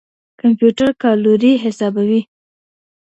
کمپيوټر 0.41 0.89
کالوري 1.01 1.53
حسابوي. 1.63 2.21